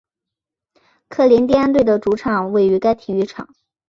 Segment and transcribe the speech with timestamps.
[1.09, 3.53] 科林蒂安队的主场位于该体育场。